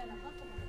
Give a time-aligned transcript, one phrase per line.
[0.00, 0.67] Il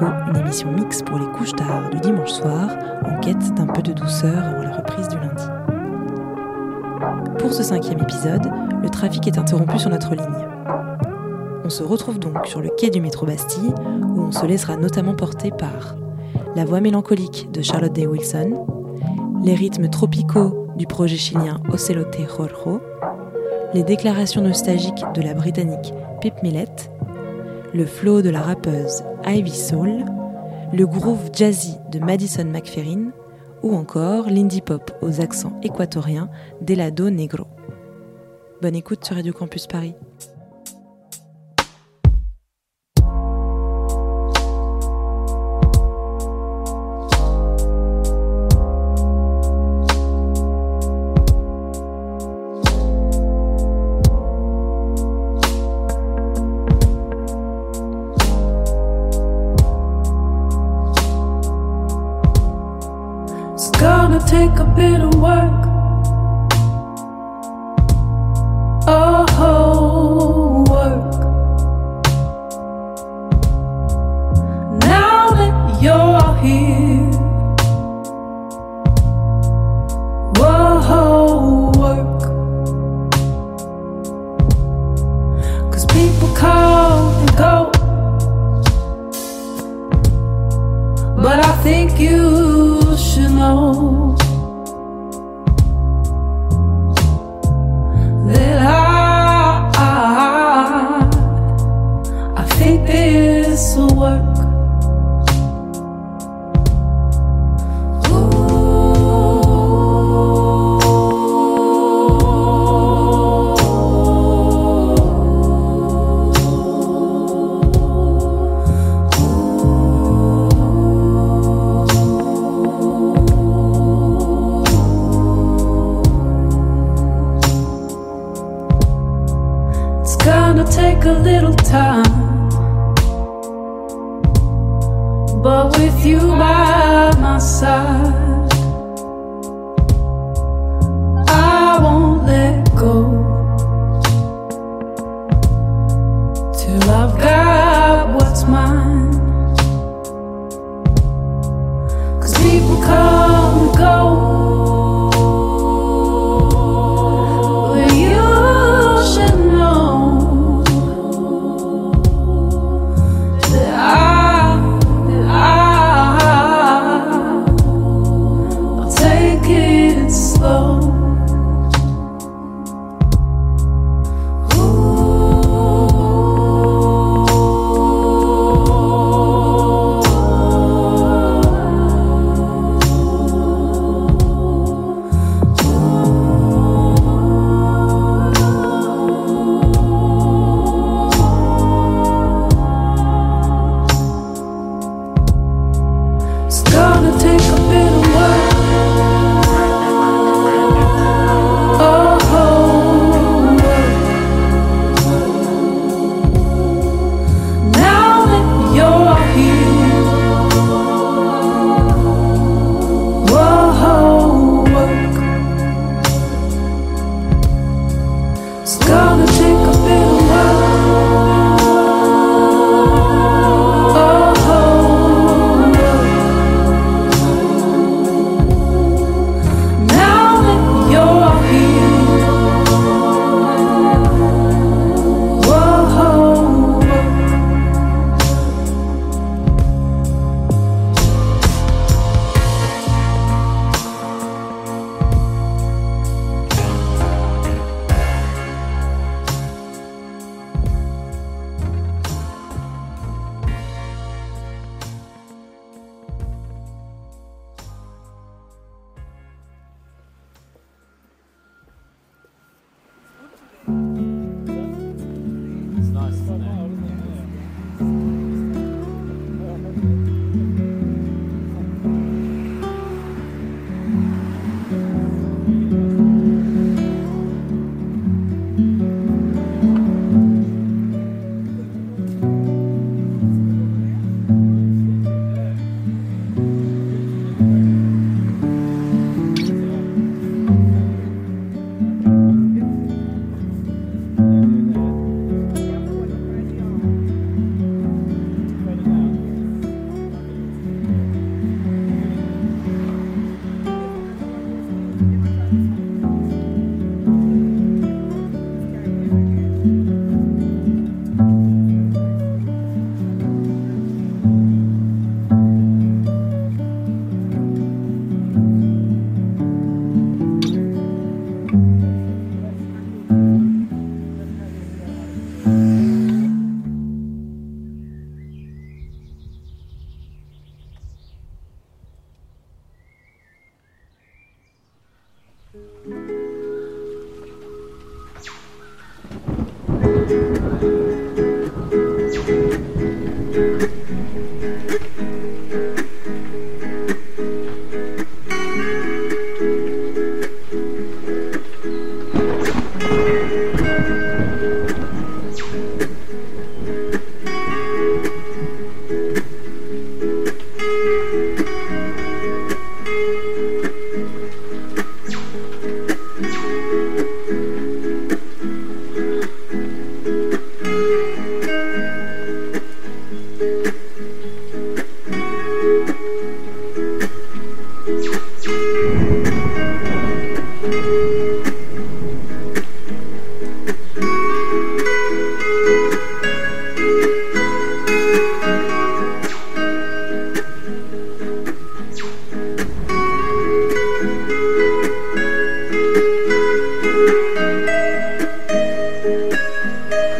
[0.00, 2.68] Une émission mix pour les couches tard du dimanche soir,
[3.04, 5.44] en quête d'un peu de douceur avant la reprise du lundi.
[7.38, 8.50] Pour ce cinquième épisode,
[8.82, 10.48] le trafic est interrompu sur notre ligne.
[11.64, 13.72] On se retrouve donc sur le quai du métro Bastille,
[14.14, 15.96] où on se laissera notamment porter par
[16.54, 18.66] la voix mélancolique de Charlotte Day Wilson,
[19.44, 22.82] les rythmes tropicaux du projet chilien Ocelote Jorjo,
[23.72, 26.66] les déclarations nostalgiques de la britannique Pip Millet
[27.76, 30.04] le flow de la rappeuse Ivy Soul,
[30.72, 33.10] le groove jazzy de Madison McFerrin
[33.64, 37.46] ou encore l'indie pop aux accents équatoriens d'Elado Negro.
[38.62, 39.94] Bonne écoute sur Radio Campus Paris.
[64.26, 65.65] Take a bit of work.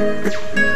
[0.07, 0.76] Música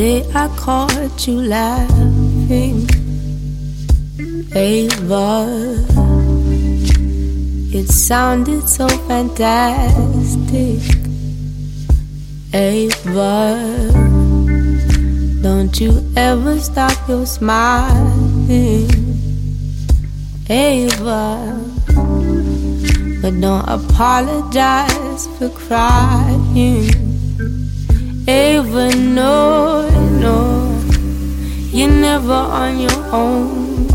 [0.00, 2.88] Today I caught you laughing,
[4.54, 5.44] Ava.
[7.70, 10.80] It sounded so fantastic,
[12.54, 13.92] Ava.
[15.42, 18.88] Don't you ever stop your smiling,
[20.48, 21.60] Ava.
[23.20, 27.10] But don't apologize for crying.
[28.26, 29.89] Ava, no,
[31.72, 33.86] you're never on your own.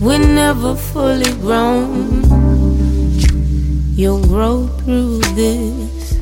[0.00, 2.22] We're never fully grown.
[3.96, 6.18] You'll grow through this,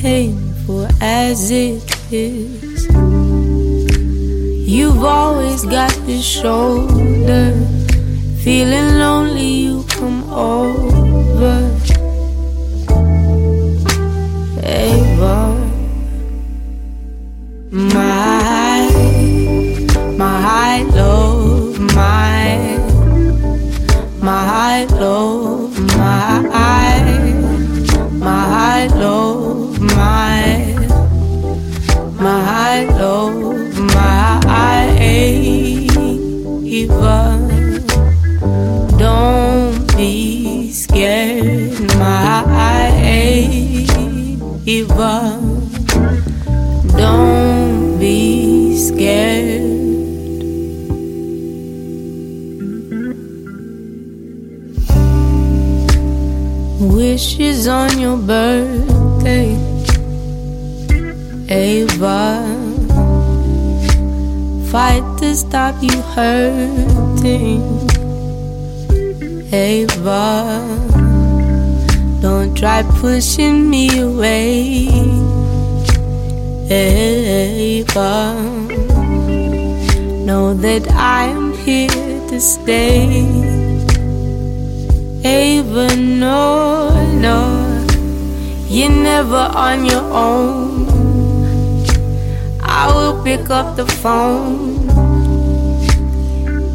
[0.00, 2.86] painful as it is.
[4.68, 7.50] You've always got the shoulder,
[8.44, 11.79] feeling lonely, you come over.
[61.60, 62.40] Ava,
[64.70, 67.60] fight to stop you hurting.
[69.52, 70.64] Ava,
[72.22, 74.88] don't try pushing me away.
[76.70, 78.40] Ava,
[80.24, 83.26] know that I am here to stay.
[85.22, 86.88] Ava, no,
[87.26, 87.38] no.
[88.66, 90.89] You're never on your own.
[92.82, 94.88] I will pick up the phone.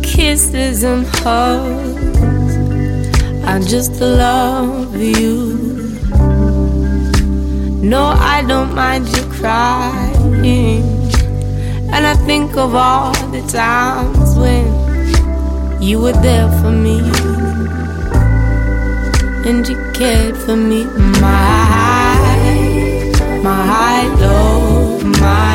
[0.03, 2.57] Kisses and hugs.
[3.43, 5.33] I just love you.
[7.81, 8.03] No,
[8.35, 10.83] I don't mind you crying.
[11.93, 17.00] And I think of all the times when you were there for me
[19.47, 20.83] and you cared for me.
[21.19, 22.15] My,
[23.43, 25.54] my low, my,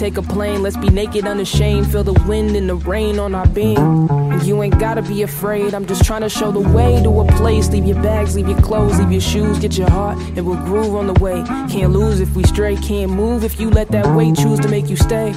[0.00, 1.92] take a plane, let's be naked unashamed.
[1.92, 4.08] Feel the wind and the rain on our being.
[4.42, 7.68] You ain't gotta be afraid, I'm just trying to show the way to a place.
[7.68, 10.94] Leave your bags, leave your clothes, leave your shoes, get your heart, and we'll groove
[10.94, 11.42] on the way.
[11.68, 14.88] Can't lose if we stray, can't move if you let that weight choose to make
[14.88, 15.34] you stay.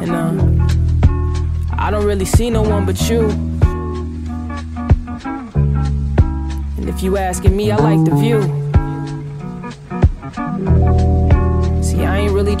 [0.00, 0.32] And uh,
[1.78, 3.28] I don't really see no one but you.
[6.78, 8.65] And if you asking me, I like the view.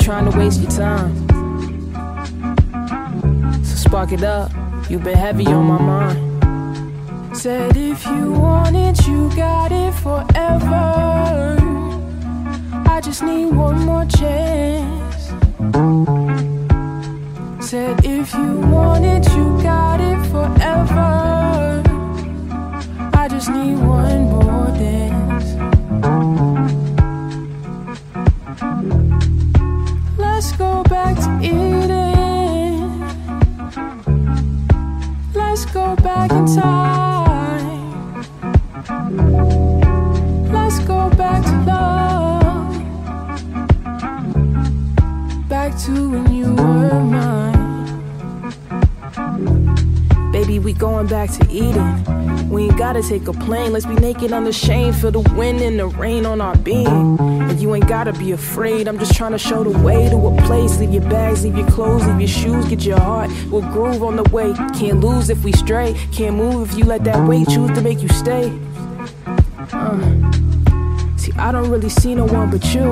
[0.06, 1.12] Trying to waste your time.
[3.64, 4.52] So spark it up,
[4.88, 7.36] you've been heavy on my mind.
[7.36, 11.56] Said if you want it, you got it forever.
[12.86, 15.32] I just need one more chance.
[17.68, 21.82] Said if you want it, you got it forever.
[23.12, 25.25] I just need one more dance.
[36.06, 37.82] Back in time.
[40.52, 42.78] Let's go back to love.
[45.48, 47.55] Back to when you were mine.
[50.66, 52.50] We going back to Eden.
[52.50, 53.72] We ain't gotta take a plane.
[53.72, 54.96] Let's be naked unashamed.
[54.96, 57.20] Feel the wind and the rain on our being.
[57.20, 58.88] And you ain't gotta be afraid.
[58.88, 60.80] I'm just trying to show the way to a place.
[60.80, 63.30] Leave your bags, leave your clothes, leave your shoes, get your heart.
[63.48, 64.54] We'll groove on the way.
[64.76, 65.94] Can't lose if we stray.
[66.10, 68.48] Can't move if you let that weight choose to make you stay.
[69.72, 70.32] Uh.
[71.16, 72.90] See, I don't really see no one but you.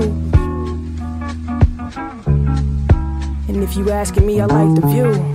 [3.49, 5.34] And if you asking me, I like the view.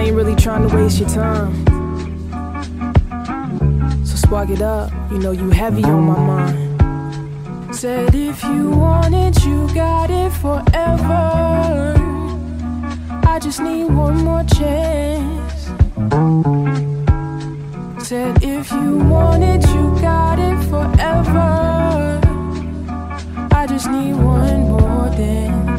[0.00, 1.52] I ain't really trying to waste your time.
[4.06, 7.76] So spark it up, you know you heavy on my mind.
[7.76, 11.92] Said if you want it, you got it forever.
[13.26, 15.64] I just need one more chance.
[18.02, 22.20] Said if you want it, you got it forever.
[23.52, 25.69] I just need one more dance.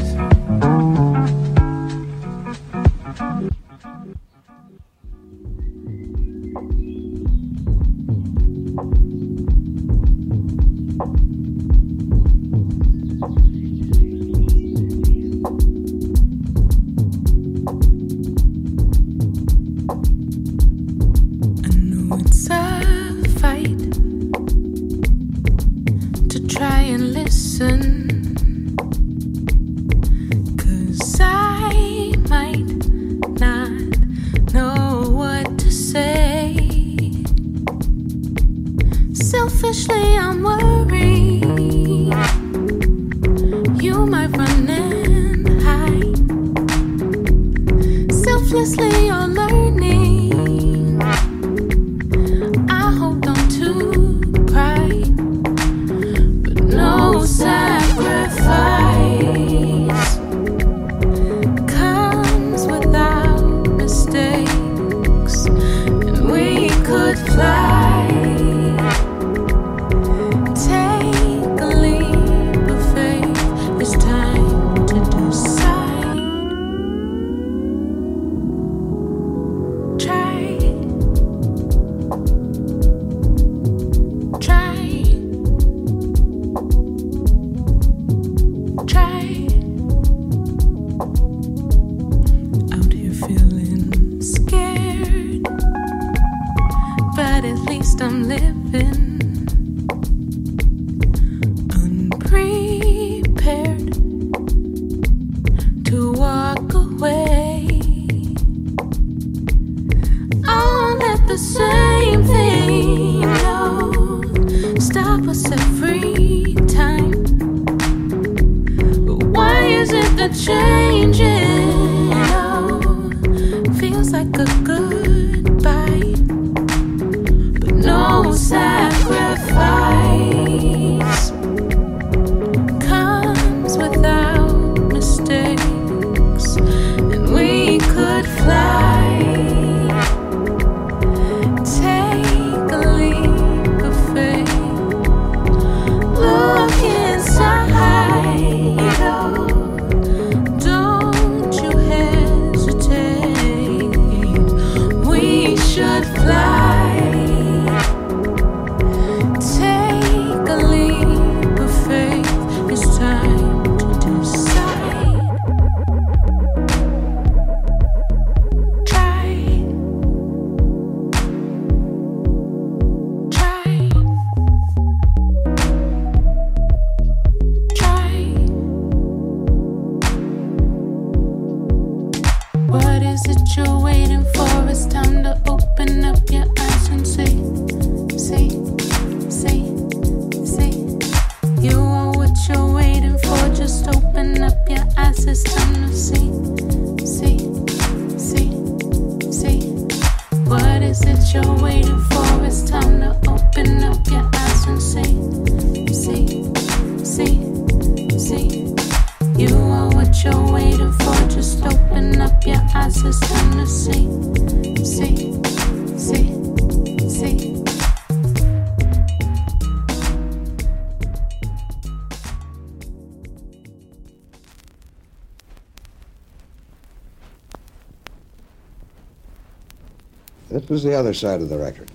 [230.84, 231.90] The other side of the record.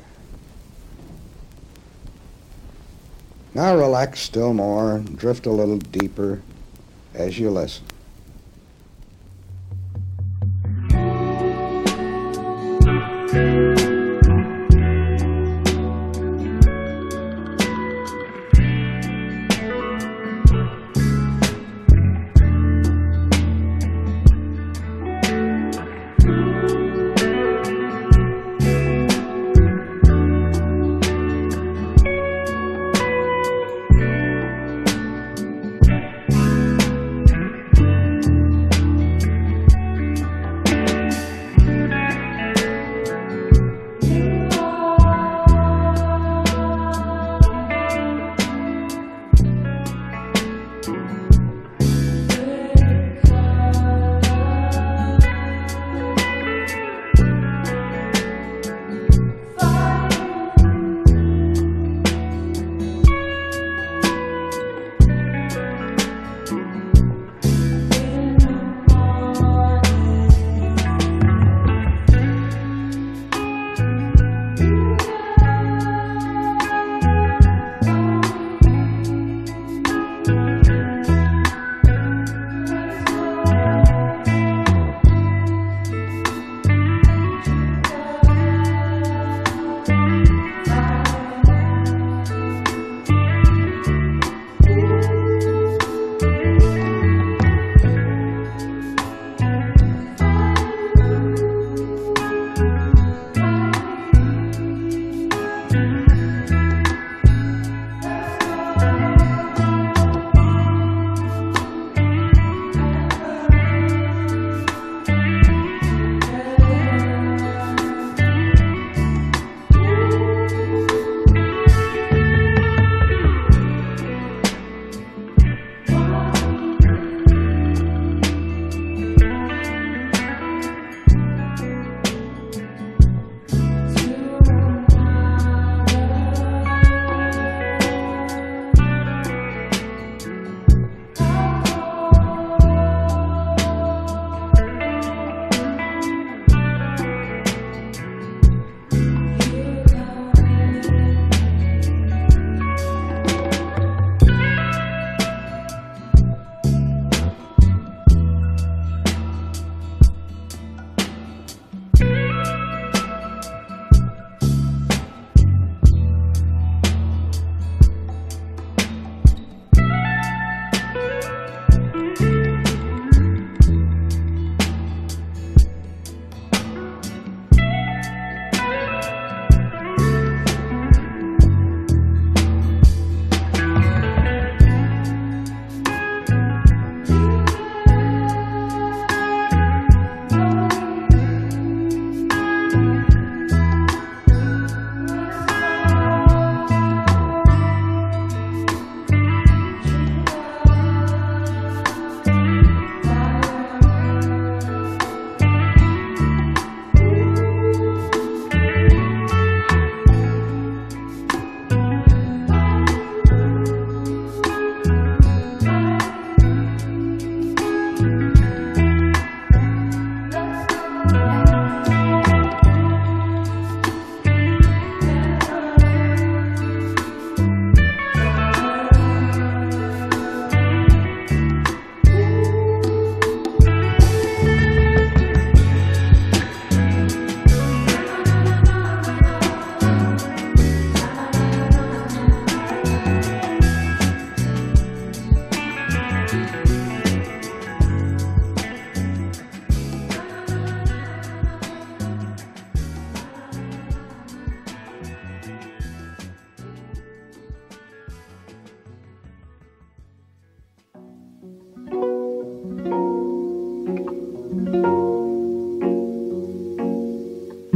[3.55, 6.42] Now relax still more, drift a little deeper
[7.14, 7.85] as you listen.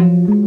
[0.00, 0.39] Música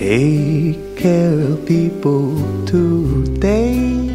[0.00, 2.32] Take care of people
[2.64, 4.08] today.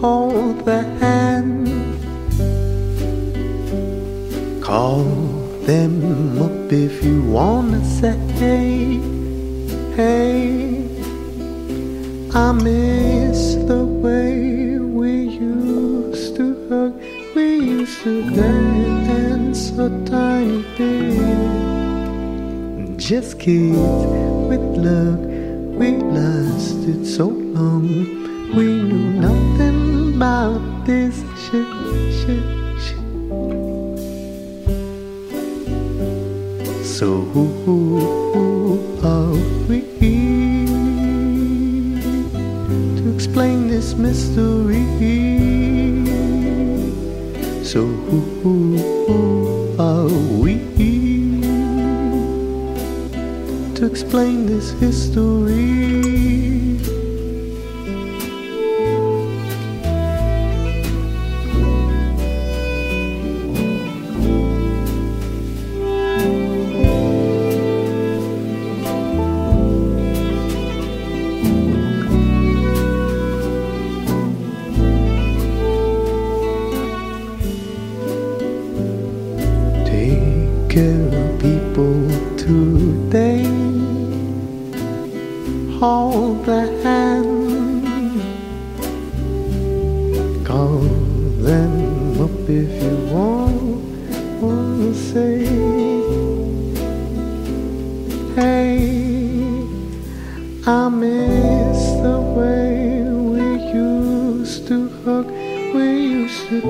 [0.00, 1.68] Hold the hand.
[4.60, 5.04] Call
[5.62, 8.18] them up if you wanna say,
[9.94, 10.88] Hey,
[12.34, 13.13] I'm in.
[23.14, 23.78] just kids
[24.50, 25.20] with love.
[25.78, 27.86] We lasted so long.
[28.56, 31.70] We knew nothing about this shit,
[32.18, 32.42] shit,
[32.84, 33.06] shit.
[36.84, 37.46] So who
[39.04, 39.78] are we
[42.96, 44.86] to explain this mystery?
[47.62, 48.63] So who?
[54.14, 55.63] explain this history.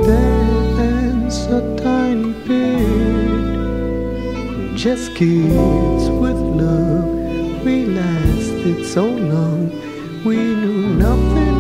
[0.03, 2.85] There ends a tiny bit.
[4.75, 7.65] Just kids with love.
[7.65, 9.71] We lasted so long.
[10.25, 11.54] We knew nothing.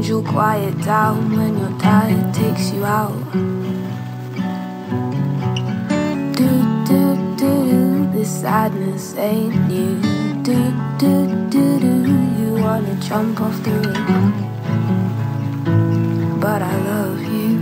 [0.00, 3.12] Angel, quiet down when your dad takes you out.
[6.38, 6.48] Do,
[6.88, 10.00] do, do, this sadness ain't new.
[10.42, 11.94] Do, do, do, do,
[12.40, 14.34] you wanna jump off the roof.
[16.40, 17.60] But I love you.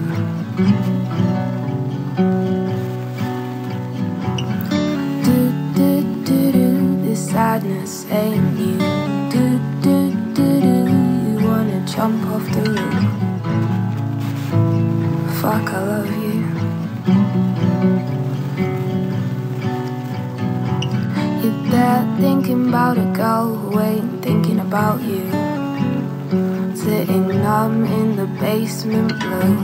[7.17, 8.98] Sadness ain't new.
[21.89, 25.25] You're thinking about a girl ain't thinking about you.
[26.77, 29.57] Sitting numb in the basement blue.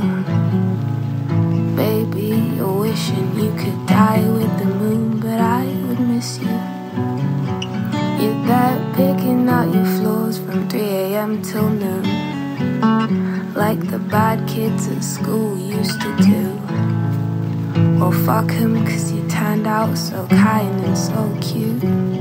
[1.77, 6.57] Baby, you're wishing you could die with the moon, but I would miss you.
[8.21, 11.43] You're there picking out your flaws from 3 a.m.
[11.43, 13.53] till noon.
[13.53, 16.65] Like the bad kids at school used to do.
[17.99, 22.14] Well, fuck 'em, cause you turned out so kind and so cute.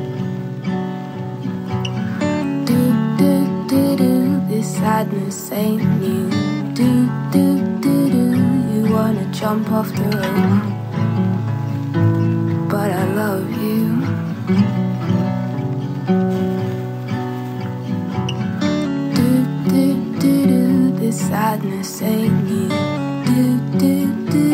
[4.64, 6.30] Sadness ain't new.
[6.74, 8.26] Do, do, do, do,
[8.74, 10.64] you wanna jump off the roof.
[12.70, 13.84] But I love you.
[19.16, 19.30] Do,
[19.70, 19.86] do,
[20.20, 22.70] do, do, this sadness ain't new.
[23.28, 23.95] Do, do,
[24.32, 24.47] do,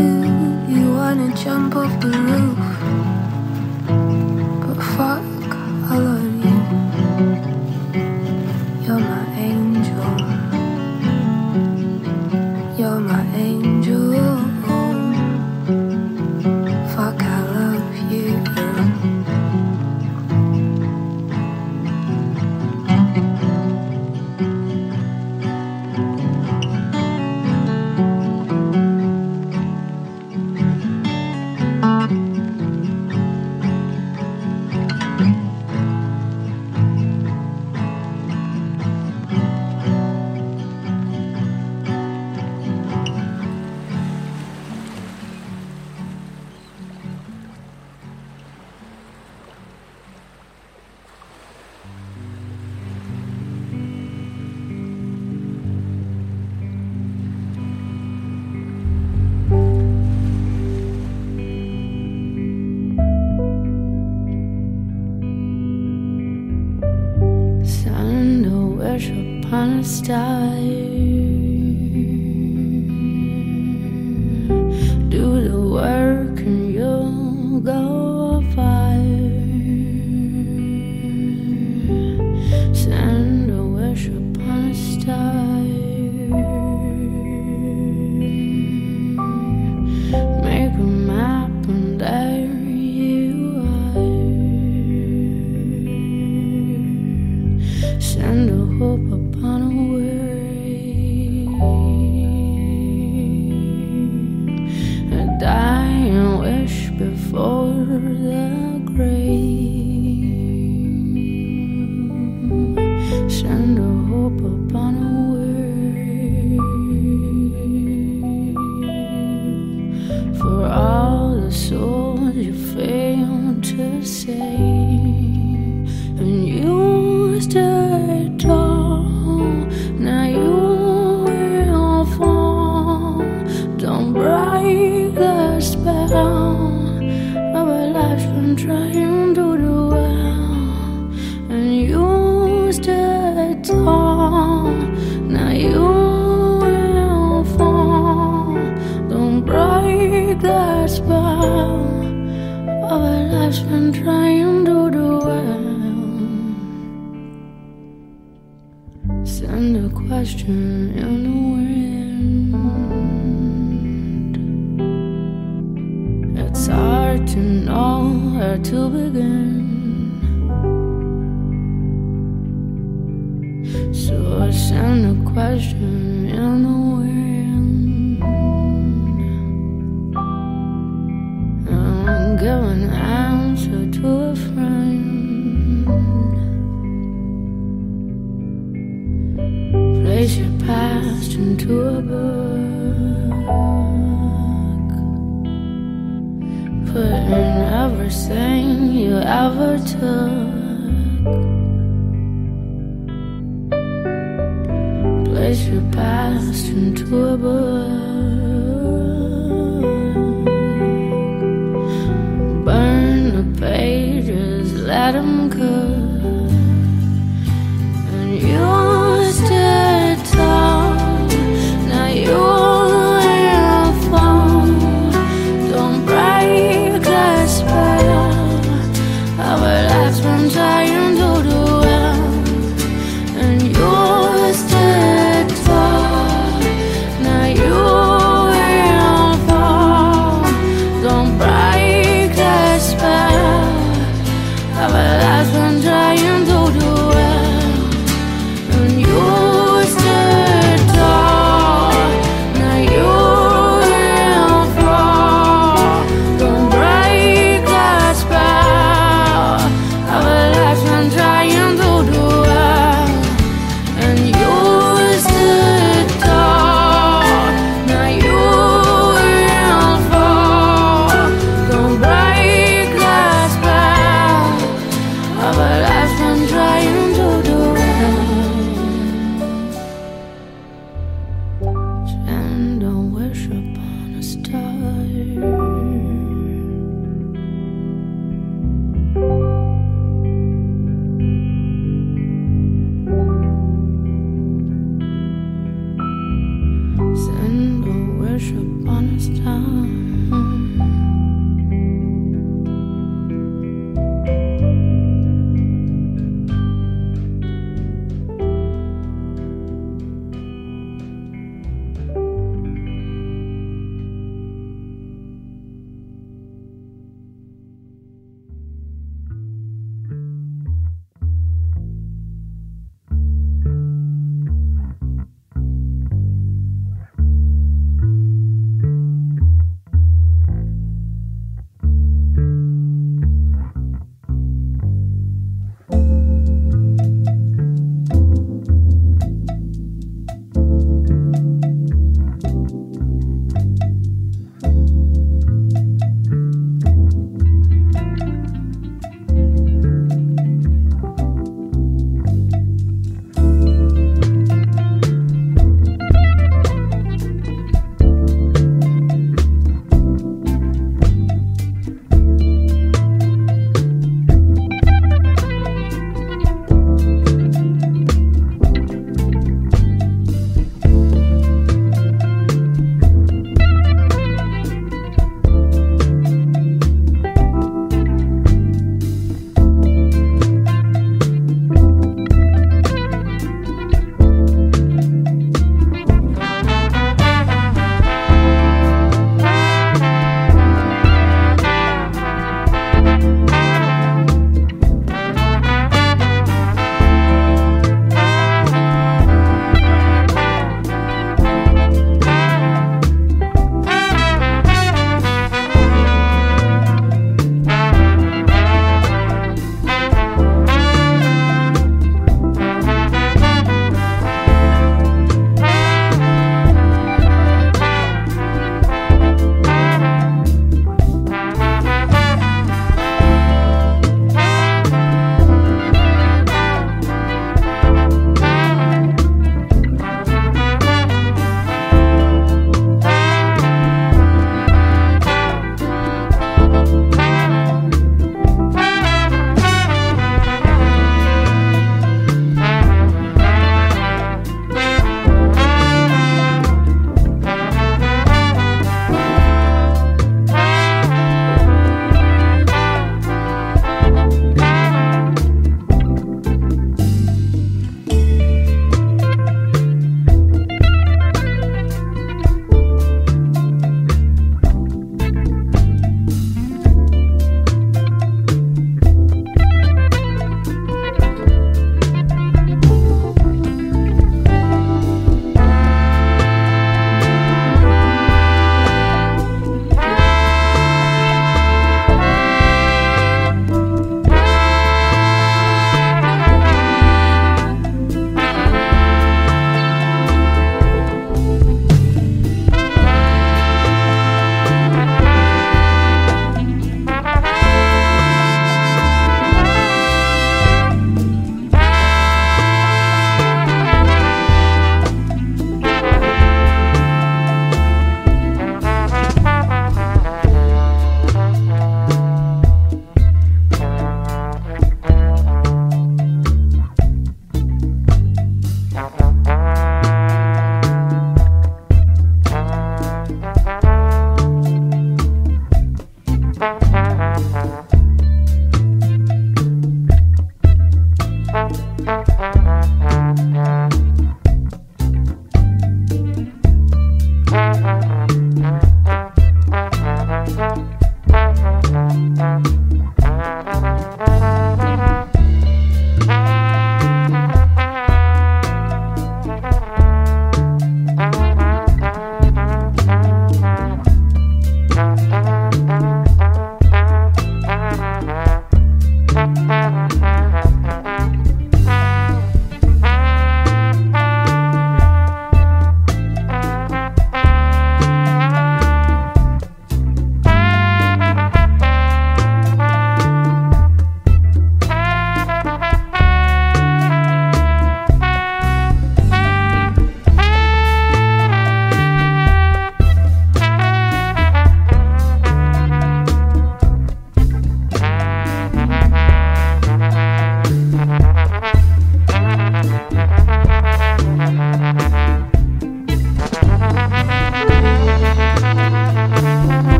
[0.73, 2.48] you wanna jump off the roof.